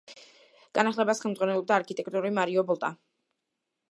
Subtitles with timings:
[0.77, 2.93] განახლებას ხელმძღვანელობდა არქიტექტორი მარიო ბოტა.